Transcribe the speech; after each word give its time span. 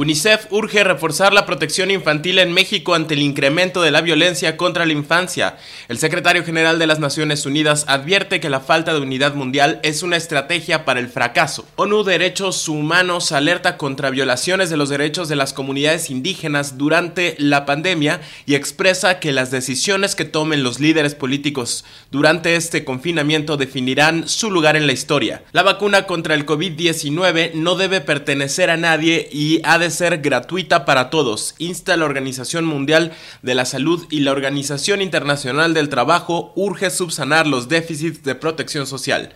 UNICEF 0.00 0.46
urge 0.48 0.82
reforzar 0.82 1.34
la 1.34 1.44
protección 1.44 1.90
infantil 1.90 2.38
en 2.38 2.54
México 2.54 2.94
ante 2.94 3.12
el 3.12 3.20
incremento 3.20 3.82
de 3.82 3.90
la 3.90 4.00
violencia 4.00 4.56
contra 4.56 4.86
la 4.86 4.94
infancia. 4.94 5.58
El 5.88 5.98
secretario 5.98 6.42
general 6.42 6.78
de 6.78 6.86
las 6.86 7.00
Naciones 7.00 7.44
Unidas 7.44 7.84
advierte 7.86 8.40
que 8.40 8.48
la 8.48 8.60
falta 8.60 8.94
de 8.94 9.00
unidad 9.00 9.34
mundial 9.34 9.78
es 9.82 10.02
una 10.02 10.16
estrategia 10.16 10.86
para 10.86 11.00
el 11.00 11.08
fracaso. 11.08 11.68
ONU 11.76 12.02
Derechos 12.02 12.66
Humanos 12.66 13.30
alerta 13.30 13.76
contra 13.76 14.08
violaciones 14.08 14.70
de 14.70 14.78
los 14.78 14.88
derechos 14.88 15.28
de 15.28 15.36
las 15.36 15.52
comunidades 15.52 16.08
indígenas 16.08 16.78
durante 16.78 17.34
la 17.36 17.66
pandemia 17.66 18.22
y 18.46 18.54
expresa 18.54 19.20
que 19.20 19.34
las 19.34 19.50
decisiones 19.50 20.14
que 20.14 20.24
tomen 20.24 20.62
los 20.62 20.80
líderes 20.80 21.14
políticos 21.14 21.84
durante 22.10 22.56
este 22.56 22.86
confinamiento 22.86 23.58
definirán 23.58 24.26
su 24.30 24.50
lugar 24.50 24.76
en 24.76 24.86
la 24.86 24.94
historia. 24.94 25.42
La 25.52 25.62
vacuna 25.62 26.06
contra 26.06 26.34
el 26.34 26.46
COVID-19 26.46 27.52
no 27.52 27.74
debe 27.74 28.00
pertenecer 28.00 28.70
a 28.70 28.78
nadie 28.78 29.28
y 29.30 29.60
ha 29.64 29.78
de 29.78 29.89
ser 29.90 30.18
gratuita 30.18 30.84
para 30.84 31.10
todos, 31.10 31.54
insta 31.58 31.96
la 31.96 32.04
Organización 32.04 32.64
Mundial 32.64 33.12
de 33.42 33.54
la 33.54 33.64
Salud 33.64 34.06
y 34.10 34.20
la 34.20 34.32
Organización 34.32 35.02
Internacional 35.02 35.74
del 35.74 35.88
Trabajo 35.88 36.52
urge 36.56 36.90
subsanar 36.90 37.46
los 37.46 37.68
déficits 37.68 38.22
de 38.22 38.34
protección 38.34 38.86
social. 38.86 39.32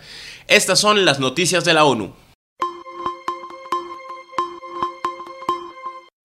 Estas 0.47 0.79
son 0.79 1.05
las 1.05 1.19
noticias 1.19 1.65
de 1.65 1.73
la 1.73 1.85
ONU. 1.85 2.24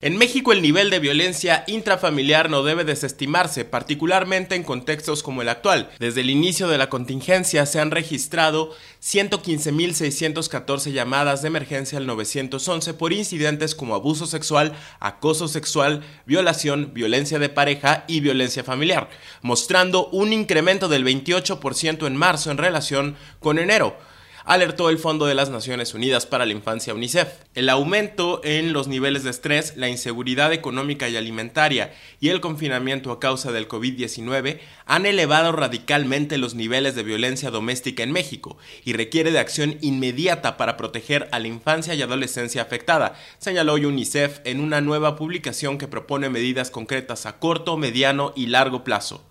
En 0.02 0.16
México 0.16 0.52
el 0.52 0.62
nivel 0.62 0.88
de 0.88 0.98
violencia 0.98 1.62
intrafamiliar 1.66 2.48
no 2.48 2.62
debe 2.62 2.84
desestimarse, 2.84 3.66
particularmente 3.66 4.54
en 4.54 4.62
contextos 4.62 5.22
como 5.22 5.42
el 5.42 5.50
actual. 5.50 5.90
Desde 5.98 6.22
el 6.22 6.30
inicio 6.30 6.68
de 6.68 6.78
la 6.78 6.88
contingencia 6.88 7.66
se 7.66 7.80
han 7.80 7.90
registrado 7.90 8.74
115.614 9.02 10.92
llamadas 10.92 11.42
de 11.42 11.48
emergencia 11.48 11.98
al 11.98 12.06
911 12.06 12.94
por 12.94 13.12
incidentes 13.12 13.74
como 13.74 13.94
abuso 13.94 14.24
sexual, 14.24 14.72
acoso 15.00 15.48
sexual, 15.48 16.02
violación, 16.24 16.94
violencia 16.94 17.38
de 17.38 17.50
pareja 17.50 18.04
y 18.08 18.20
violencia 18.20 18.64
familiar, 18.64 19.10
mostrando 19.42 20.08
un 20.12 20.32
incremento 20.32 20.88
del 20.88 21.04
28% 21.04 22.06
en 22.06 22.16
marzo 22.16 22.50
en 22.50 22.56
relación 22.56 23.16
con 23.38 23.58
enero 23.58 23.98
alertó 24.44 24.90
el 24.90 24.98
Fondo 24.98 25.26
de 25.26 25.34
las 25.34 25.50
Naciones 25.50 25.94
Unidas 25.94 26.26
para 26.26 26.46
la 26.46 26.52
Infancia 26.52 26.94
UNICEF. 26.94 27.28
El 27.54 27.68
aumento 27.68 28.40
en 28.44 28.72
los 28.72 28.88
niveles 28.88 29.24
de 29.24 29.30
estrés, 29.30 29.76
la 29.76 29.88
inseguridad 29.88 30.52
económica 30.52 31.08
y 31.08 31.16
alimentaria 31.16 31.92
y 32.20 32.28
el 32.28 32.40
confinamiento 32.40 33.12
a 33.12 33.20
causa 33.20 33.52
del 33.52 33.68
COVID-19 33.68 34.60
han 34.86 35.06
elevado 35.06 35.52
radicalmente 35.52 36.38
los 36.38 36.54
niveles 36.54 36.94
de 36.94 37.02
violencia 37.02 37.50
doméstica 37.50 38.02
en 38.02 38.12
México 38.12 38.58
y 38.84 38.92
requiere 38.92 39.30
de 39.30 39.38
acción 39.38 39.78
inmediata 39.80 40.56
para 40.56 40.76
proteger 40.76 41.28
a 41.32 41.38
la 41.38 41.48
infancia 41.48 41.94
y 41.94 42.02
adolescencia 42.02 42.62
afectada, 42.62 43.14
señaló 43.38 43.74
UNICEF 43.74 44.40
en 44.44 44.60
una 44.60 44.80
nueva 44.80 45.16
publicación 45.16 45.78
que 45.78 45.88
propone 45.88 46.28
medidas 46.28 46.70
concretas 46.70 47.26
a 47.26 47.38
corto, 47.38 47.76
mediano 47.76 48.32
y 48.36 48.46
largo 48.46 48.84
plazo. 48.84 49.29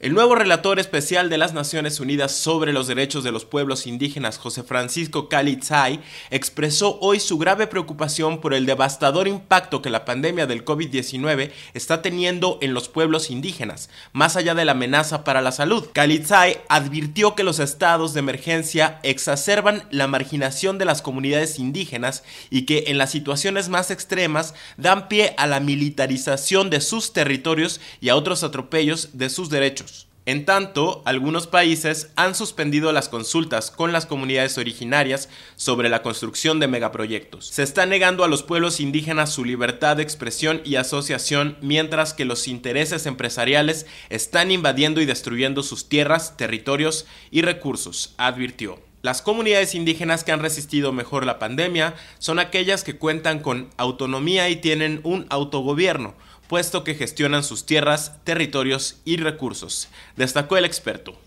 El 0.00 0.14
nuevo 0.14 0.36
relator 0.36 0.78
especial 0.78 1.28
de 1.28 1.38
las 1.38 1.54
Naciones 1.54 1.98
Unidas 1.98 2.30
sobre 2.30 2.72
los 2.72 2.86
derechos 2.86 3.24
de 3.24 3.32
los 3.32 3.44
pueblos 3.44 3.84
indígenas, 3.84 4.38
José 4.38 4.62
Francisco 4.62 5.28
Calitzay, 5.28 5.98
expresó 6.30 7.00
hoy 7.00 7.18
su 7.18 7.36
grave 7.36 7.66
preocupación 7.66 8.40
por 8.40 8.54
el 8.54 8.64
devastador 8.64 9.26
impacto 9.26 9.82
que 9.82 9.90
la 9.90 10.04
pandemia 10.04 10.46
del 10.46 10.64
COVID-19 10.64 11.50
está 11.74 12.00
teniendo 12.00 12.58
en 12.62 12.74
los 12.74 12.88
pueblos 12.88 13.28
indígenas, 13.28 13.90
más 14.12 14.36
allá 14.36 14.54
de 14.54 14.64
la 14.64 14.70
amenaza 14.70 15.24
para 15.24 15.42
la 15.42 15.50
salud. 15.50 15.88
Calitzay 15.92 16.58
advirtió 16.68 17.34
que 17.34 17.42
los 17.42 17.58
estados 17.58 18.14
de 18.14 18.20
emergencia 18.20 19.00
exacerban 19.02 19.82
la 19.90 20.06
marginación 20.06 20.78
de 20.78 20.84
las 20.84 21.02
comunidades 21.02 21.58
indígenas 21.58 22.22
y 22.50 22.66
que 22.66 22.84
en 22.86 22.98
las 22.98 23.10
situaciones 23.10 23.68
más 23.68 23.90
extremas 23.90 24.54
dan 24.76 25.08
pie 25.08 25.34
a 25.38 25.48
la 25.48 25.58
militarización 25.58 26.70
de 26.70 26.80
sus 26.82 27.12
territorios 27.12 27.80
y 28.00 28.10
a 28.10 28.14
otros 28.14 28.44
atropellos 28.44 29.18
de 29.18 29.28
sus 29.28 29.50
derechos. 29.50 29.88
En 30.28 30.44
tanto, 30.44 31.00
algunos 31.06 31.46
países 31.46 32.10
han 32.14 32.34
suspendido 32.34 32.92
las 32.92 33.08
consultas 33.08 33.70
con 33.70 33.92
las 33.92 34.04
comunidades 34.04 34.58
originarias 34.58 35.30
sobre 35.56 35.88
la 35.88 36.02
construcción 36.02 36.60
de 36.60 36.68
megaproyectos. 36.68 37.46
Se 37.46 37.62
está 37.62 37.86
negando 37.86 38.24
a 38.24 38.28
los 38.28 38.42
pueblos 38.42 38.78
indígenas 38.78 39.32
su 39.32 39.46
libertad 39.46 39.96
de 39.96 40.02
expresión 40.02 40.60
y 40.66 40.76
asociación, 40.76 41.56
mientras 41.62 42.12
que 42.12 42.26
los 42.26 42.46
intereses 42.46 43.06
empresariales 43.06 43.86
están 44.10 44.50
invadiendo 44.50 45.00
y 45.00 45.06
destruyendo 45.06 45.62
sus 45.62 45.88
tierras, 45.88 46.36
territorios 46.36 47.06
y 47.30 47.40
recursos, 47.40 48.12
advirtió. 48.18 48.78
Las 49.00 49.22
comunidades 49.22 49.74
indígenas 49.74 50.24
que 50.24 50.32
han 50.32 50.40
resistido 50.40 50.92
mejor 50.92 51.24
la 51.24 51.38
pandemia 51.38 51.94
son 52.18 52.38
aquellas 52.38 52.84
que 52.84 52.98
cuentan 52.98 53.38
con 53.38 53.70
autonomía 53.78 54.50
y 54.50 54.56
tienen 54.56 55.00
un 55.04 55.24
autogobierno, 55.30 56.14
puesto 56.48 56.82
que 56.82 56.94
gestionan 56.94 57.44
sus 57.44 57.66
tierras, 57.66 58.16
territorios 58.24 59.00
y 59.04 59.18
recursos, 59.18 59.88
destacó 60.16 60.56
el 60.56 60.64
experto. 60.64 61.20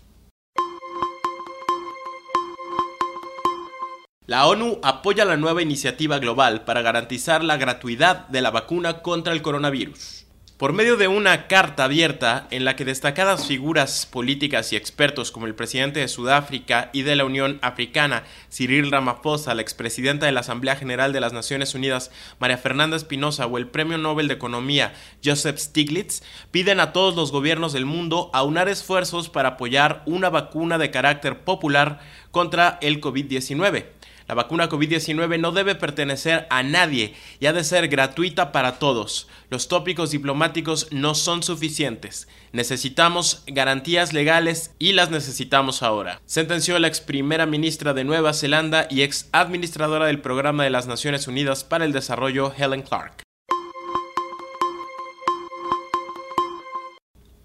La 4.26 4.46
ONU 4.46 4.78
apoya 4.82 5.24
la 5.24 5.36
nueva 5.36 5.62
iniciativa 5.62 6.18
global 6.18 6.64
para 6.64 6.82
garantizar 6.82 7.42
la 7.42 7.56
gratuidad 7.56 8.28
de 8.28 8.40
la 8.40 8.50
vacuna 8.50 9.02
contra 9.02 9.32
el 9.32 9.42
coronavirus. 9.42 10.26
Por 10.62 10.74
medio 10.74 10.96
de 10.96 11.08
una 11.08 11.48
carta 11.48 11.82
abierta 11.82 12.46
en 12.52 12.64
la 12.64 12.76
que 12.76 12.84
destacadas 12.84 13.48
figuras 13.48 14.06
políticas 14.06 14.72
y 14.72 14.76
expertos 14.76 15.32
como 15.32 15.46
el 15.46 15.56
presidente 15.56 15.98
de 15.98 16.06
Sudáfrica 16.06 16.88
y 16.92 17.02
de 17.02 17.16
la 17.16 17.24
Unión 17.24 17.58
Africana, 17.62 18.22
Cyril 18.48 18.92
Ramaphosa, 18.92 19.56
la 19.56 19.62
expresidenta 19.62 20.26
de 20.26 20.30
la 20.30 20.38
Asamblea 20.38 20.76
General 20.76 21.12
de 21.12 21.18
las 21.18 21.32
Naciones 21.32 21.74
Unidas, 21.74 22.12
María 22.38 22.58
Fernanda 22.58 22.96
Espinosa 22.96 23.48
o 23.48 23.58
el 23.58 23.66
Premio 23.66 23.98
Nobel 23.98 24.28
de 24.28 24.34
Economía, 24.34 24.94
Joseph 25.24 25.58
Stiglitz, 25.58 26.22
piden 26.52 26.78
a 26.78 26.92
todos 26.92 27.16
los 27.16 27.32
gobiernos 27.32 27.72
del 27.72 27.84
mundo 27.84 28.30
aunar 28.32 28.68
esfuerzos 28.68 29.28
para 29.28 29.48
apoyar 29.48 30.04
una 30.06 30.30
vacuna 30.30 30.78
de 30.78 30.92
carácter 30.92 31.40
popular 31.40 31.98
contra 32.30 32.78
el 32.82 33.00
COVID-19. 33.00 33.86
La 34.32 34.36
vacuna 34.36 34.70
COVID-19 34.70 35.38
no 35.38 35.52
debe 35.52 35.74
pertenecer 35.74 36.46
a 36.48 36.62
nadie 36.62 37.12
y 37.38 37.44
ha 37.44 37.52
de 37.52 37.64
ser 37.64 37.88
gratuita 37.88 38.50
para 38.50 38.78
todos. 38.78 39.28
Los 39.50 39.68
tópicos 39.68 40.10
diplomáticos 40.10 40.88
no 40.90 41.14
son 41.14 41.42
suficientes. 41.42 42.28
Necesitamos 42.50 43.42
garantías 43.46 44.14
legales 44.14 44.74
y 44.78 44.94
las 44.94 45.10
necesitamos 45.10 45.82
ahora. 45.82 46.18
Sentenció 46.24 46.78
la 46.78 46.88
ex 46.88 47.02
primera 47.02 47.44
ministra 47.44 47.92
de 47.92 48.04
Nueva 48.04 48.32
Zelanda 48.32 48.86
y 48.88 49.02
ex 49.02 49.28
administradora 49.32 50.06
del 50.06 50.22
Programa 50.22 50.64
de 50.64 50.70
las 50.70 50.86
Naciones 50.86 51.28
Unidas 51.28 51.62
para 51.62 51.84
el 51.84 51.92
Desarrollo 51.92 52.54
Helen 52.56 52.80
Clark. 52.80 53.22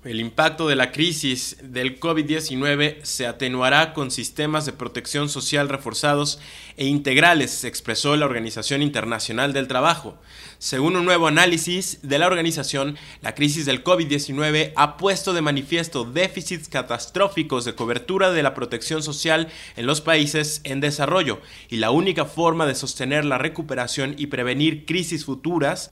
El 0.08 0.22
impacto 0.22 0.70
de 0.70 0.78
la 0.78 0.94
crisis 0.94 1.58
del 1.62 2.00
COVID-19 2.00 3.04
se 3.04 3.28
atenuará 3.28 3.94
con 3.94 4.10
sistemas 4.10 4.66
de 4.66 4.72
protección 4.72 5.28
social 5.28 5.68
reforzados 5.68 6.40
e 6.78 6.86
integrales, 6.86 7.66
expresó 7.66 8.16
la 8.16 8.26
Organización 8.26 8.82
Internacional 8.82 9.52
del 9.52 9.68
Trabajo. 9.68 10.18
Según 10.60 10.96
un 10.96 11.04
nuevo 11.04 11.28
análisis 11.28 12.00
de 12.04 12.20
la 12.20 12.28
organización, 12.28 12.98
la 13.22 13.36
crisis 13.36 13.66
del 13.66 13.84
COVID-19 13.84 14.72
ha 14.78 14.96
puesto 14.96 15.34
de 15.34 15.42
manifiesto 15.42 16.06
déficits 16.06 16.70
catastróficos 16.70 17.66
de 17.66 17.76
cobertura 17.76 18.32
de 18.32 18.44
la 18.44 18.54
protección 18.54 19.04
social 19.04 19.50
en 19.76 19.86
los 19.88 20.00
países 20.00 20.62
en 20.64 20.80
desarrollo, 20.80 21.42
y 21.70 21.78
la 21.78 21.92
única 21.92 22.24
forma 22.24 22.66
de 22.66 22.76
sostener 22.76 23.26
la 23.26 23.40
recuperación 23.40 24.16
y 24.18 24.28
prevenir 24.28 24.86
crisis 24.86 25.26
futuras 25.26 25.92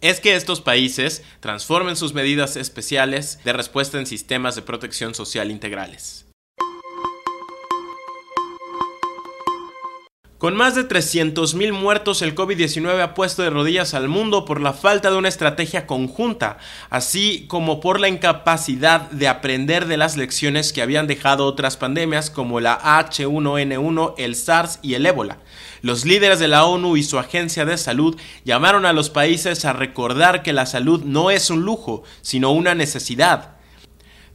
es 0.00 0.20
que 0.20 0.36
estos 0.36 0.60
países 0.60 1.22
transformen 1.40 1.96
sus 1.96 2.14
medidas 2.14 2.56
especiales 2.56 3.38
de 3.44 3.52
respuesta 3.52 3.98
en 3.98 4.06
sistemas 4.06 4.54
de 4.54 4.62
protección 4.62 5.14
social 5.14 5.50
integrales. 5.50 6.26
Con 10.46 10.54
más 10.54 10.76
de 10.76 10.86
300.000 10.86 11.72
muertos, 11.72 12.22
el 12.22 12.36
COVID-19 12.36 13.00
ha 13.02 13.14
puesto 13.14 13.42
de 13.42 13.50
rodillas 13.50 13.94
al 13.94 14.06
mundo 14.06 14.44
por 14.44 14.60
la 14.60 14.72
falta 14.72 15.10
de 15.10 15.16
una 15.16 15.28
estrategia 15.28 15.88
conjunta, 15.88 16.58
así 16.88 17.46
como 17.48 17.80
por 17.80 17.98
la 17.98 18.06
incapacidad 18.06 19.10
de 19.10 19.26
aprender 19.26 19.86
de 19.86 19.96
las 19.96 20.16
lecciones 20.16 20.72
que 20.72 20.82
habían 20.82 21.08
dejado 21.08 21.46
otras 21.46 21.76
pandemias 21.76 22.30
como 22.30 22.60
la 22.60 22.78
H1N1, 22.80 24.14
el 24.18 24.36
SARS 24.36 24.78
y 24.82 24.94
el 24.94 25.06
ébola. 25.06 25.38
Los 25.82 26.04
líderes 26.04 26.38
de 26.38 26.46
la 26.46 26.64
ONU 26.64 26.96
y 26.96 27.02
su 27.02 27.18
agencia 27.18 27.64
de 27.64 27.76
salud 27.76 28.16
llamaron 28.44 28.86
a 28.86 28.92
los 28.92 29.10
países 29.10 29.64
a 29.64 29.72
recordar 29.72 30.44
que 30.44 30.52
la 30.52 30.66
salud 30.66 31.02
no 31.02 31.32
es 31.32 31.50
un 31.50 31.62
lujo, 31.62 32.04
sino 32.22 32.52
una 32.52 32.76
necesidad. 32.76 33.56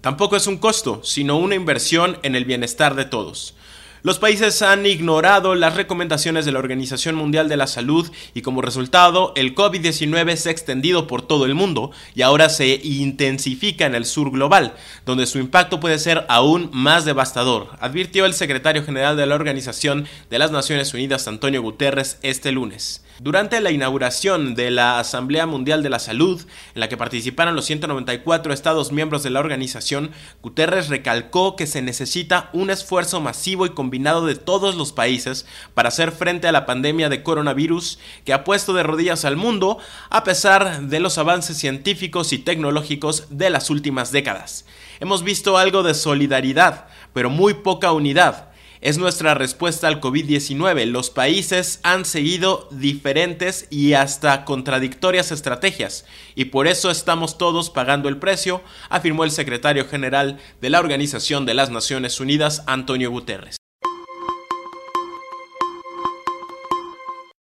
Tampoco 0.02 0.36
es 0.36 0.46
un 0.46 0.58
costo, 0.58 1.00
sino 1.06 1.38
una 1.38 1.56
inversión 1.56 2.18
en 2.24 2.36
el 2.36 2.44
bienestar 2.44 2.96
de 2.96 3.06
todos. 3.06 3.56
Los 4.04 4.18
países 4.18 4.64
han 4.64 4.88
ignorado 4.88 5.54
las 5.54 5.76
recomendaciones 5.76 6.44
de 6.44 6.52
la 6.52 6.58
Organización 6.58 7.14
Mundial 7.14 7.48
de 7.48 7.56
la 7.56 7.68
Salud 7.68 8.10
y 8.34 8.42
como 8.42 8.64
resultado 8.64 9.32
el 9.36 9.54
COVID-19 9.54 10.38
se 10.38 10.50
ha 10.50 10.52
extendido 10.52 11.06
por 11.06 11.22
todo 11.22 11.46
el 11.46 11.54
mundo 11.54 11.92
y 12.16 12.24
ahora 12.24 12.50
se 12.50 12.82
intensifica 12.84 13.86
en 13.86 13.94
el 13.94 14.06
sur 14.06 14.32
global, 14.32 14.74
donde 15.06 15.28
su 15.28 15.38
impacto 15.38 15.80
puede 15.80 16.00
ser 16.00 16.26
aún 16.30 16.72
más 16.74 17.06
devastador, 17.06 17.78
advirtió 17.80 18.26
el 18.26 18.34
secretario 18.34 18.84
general 18.84 19.18
de 19.18 19.28
la 19.28 19.36
Organización 19.36 20.08
de 20.32 20.40
las 20.40 20.50
Naciones 20.50 20.96
Unidas, 20.96 21.28
Antonio 21.28 21.62
Guterres, 21.62 22.18
este 22.24 22.52
lunes. 22.52 23.04
Durante 23.24 23.62
la 23.62 23.70
inauguración 23.70 24.56
de 24.56 24.72
la 24.72 24.98
Asamblea 24.98 25.46
Mundial 25.46 25.84
de 25.84 25.92
la 25.92 26.00
Salud, 26.00 26.42
en 26.74 26.80
la 26.80 26.90
que 26.90 26.98
participaron 26.98 27.56
los 27.56 27.66
194 27.66 28.52
Estados 28.52 28.92
miembros 28.92 29.22
de 29.22 29.30
la 29.30 29.40
organización, 29.40 30.10
Guterres 30.42 30.90
recalcó 30.90 31.56
que 31.56 31.68
se 31.68 31.84
necesita 31.84 32.50
un 32.52 32.72
esfuerzo 32.72 33.22
masivo 33.22 33.68
y 33.68 33.76
de 33.92 34.36
todos 34.36 34.76
los 34.76 34.94
países 34.94 35.46
para 35.74 35.90
hacer 35.90 36.12
frente 36.12 36.48
a 36.48 36.52
la 36.52 36.66
pandemia 36.66 37.10
de 37.10 37.24
coronavirus 37.24 38.00
que 38.26 38.34
ha 38.34 38.44
puesto 38.44 38.74
de 38.74 38.84
rodillas 38.84 39.26
al 39.26 39.36
mundo 39.36 39.78
a 40.10 40.24
pesar 40.24 40.82
de 40.88 41.00
los 41.00 41.18
avances 41.18 41.58
científicos 41.58 42.34
y 42.34 42.40
tecnológicos 42.40 43.28
de 43.30 43.50
las 43.50 43.70
últimas 43.70 44.12
décadas. 44.12 44.66
Hemos 45.00 45.24
visto 45.24 45.58
algo 45.58 45.84
de 45.84 45.94
solidaridad, 45.94 46.88
pero 47.14 47.30
muy 47.30 47.54
poca 47.54 47.92
unidad 47.92 48.52
es 48.82 48.98
nuestra 48.98 49.36
respuesta 49.36 49.88
al 49.88 50.02
COVID-19. 50.02 50.86
Los 50.86 51.12
países 51.12 51.80
han 51.84 52.04
seguido 52.04 52.68
diferentes 52.72 53.68
y 53.70 53.94
hasta 53.94 54.44
contradictorias 54.44 55.32
estrategias 55.32 56.06
y 56.36 56.46
por 56.46 56.68
eso 56.68 56.90
estamos 56.90 57.38
todos 57.38 57.70
pagando 57.70 58.10
el 58.10 58.18
precio, 58.18 58.62
afirmó 58.90 59.24
el 59.24 59.32
secretario 59.32 59.88
general 59.88 60.40
de 60.60 60.72
la 60.72 60.80
Organización 60.80 61.46
de 61.46 61.54
las 61.54 61.70
Naciones 61.70 62.20
Unidas, 62.20 62.64
Antonio 62.66 63.12
Guterres. 63.12 63.61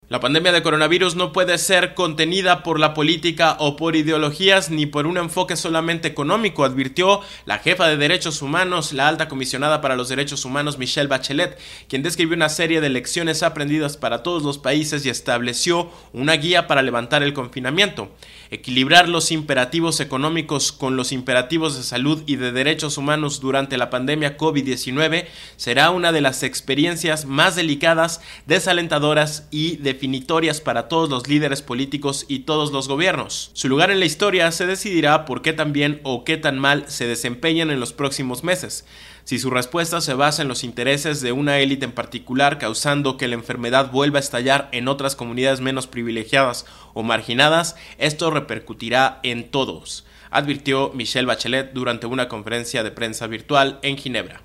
La 0.07 0.19
pandemia 0.19 0.51
de 0.51 0.61
coronavirus 0.61 1.15
no 1.15 1.33
puede 1.33 1.57
ser 1.57 1.95
contenida 1.95 2.61
por 2.61 2.79
la 2.79 2.93
política 2.93 3.57
o 3.57 3.75
por 3.75 3.95
ideologías 3.95 4.69
ni 4.69 4.85
por 4.85 5.07
un 5.07 5.17
enfoque 5.17 5.55
solamente 5.55 6.07
económico, 6.07 6.63
advirtió 6.63 7.21
la 7.45 7.57
jefa 7.57 7.87
de 7.87 7.97
derechos 7.97 8.43
humanos, 8.43 8.93
la 8.93 9.07
alta 9.07 9.27
comisionada 9.27 9.81
para 9.81 9.95
los 9.95 10.07
derechos 10.07 10.45
humanos 10.45 10.77
Michelle 10.77 11.07
Bachelet, 11.07 11.57
quien 11.89 12.03
describió 12.03 12.35
una 12.35 12.49
serie 12.49 12.81
de 12.81 12.89
lecciones 12.89 13.41
aprendidas 13.41 13.97
para 13.97 14.21
todos 14.21 14.43
los 14.43 14.59
países 14.59 15.03
y 15.07 15.09
estableció 15.09 15.89
una 16.13 16.33
guía 16.33 16.67
para 16.67 16.83
levantar 16.83 17.23
el 17.23 17.33
confinamiento. 17.33 18.11
Equilibrar 18.51 19.09
los 19.09 19.31
imperativos 19.31 19.99
económicos 20.01 20.71
con 20.71 20.97
los 20.97 21.11
imperativos 21.13 21.77
de 21.77 21.83
salud 21.83 22.21
y 22.27 22.35
de 22.35 22.51
derechos 22.51 22.99
humanos 22.99 23.39
durante 23.39 23.75
la 23.75 23.89
pandemia 23.89 24.37
COVID-19 24.37 25.25
será 25.55 25.89
una 25.89 26.11
de 26.11 26.21
las 26.21 26.43
experiencias 26.43 27.25
más 27.25 27.55
delicadas, 27.55 28.21
desalentadoras 28.45 29.47
y 29.49 29.77
definitorias 29.95 30.61
para 30.61 30.87
todos 30.87 31.09
los 31.09 31.27
líderes 31.27 31.61
políticos 31.61 32.25
y 32.27 32.39
todos 32.39 32.71
los 32.71 32.87
gobiernos. 32.87 33.49
Su 33.53 33.67
lugar 33.69 33.91
en 33.91 33.99
la 33.99 34.05
historia 34.05 34.51
se 34.51 34.67
decidirá 34.67 35.25
por 35.25 35.41
qué 35.41 35.53
tan 35.53 35.73
bien 35.73 35.99
o 36.03 36.23
qué 36.23 36.37
tan 36.37 36.59
mal 36.59 36.85
se 36.87 37.07
desempeñan 37.07 37.71
en 37.71 37.79
los 37.79 37.93
próximos 37.93 38.43
meses 38.43 38.85
si 39.25 39.39
su 39.39 39.49
respuesta 39.49 40.01
se 40.01 40.13
basa 40.13 40.43
en 40.43 40.47
los 40.47 40.63
intereses 40.63 41.19
de 41.19 41.31
una 41.31 41.57
élite 41.57 41.83
en 41.83 41.91
particular, 41.91 42.59
causando 42.59 43.17
que 43.17 43.27
la 43.27 43.33
enfermedad 43.33 43.91
vuelva 43.91 44.19
a 44.19 44.21
estallar 44.21 44.69
en 44.71 44.87
otras 44.87 45.15
comunidades 45.15 45.61
menos 45.61 45.87
privilegiadas 45.87 46.67
o 46.93 47.01
marginadas, 47.01 47.75
esto 47.97 48.29
repercutirá 48.29 49.19
en 49.23 49.49
todos, 49.49 50.05
advirtió 50.29 50.91
Michelle 50.93 51.25
Bachelet 51.25 51.73
durante 51.73 52.05
una 52.05 52.27
conferencia 52.27 52.83
de 52.83 52.91
prensa 52.91 53.25
virtual 53.25 53.79
en 53.81 53.97
Ginebra. 53.97 54.43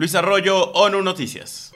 Luis 0.00 0.14
Arroyo, 0.14 0.70
ONU 0.74 1.02
Noticias. 1.02 1.72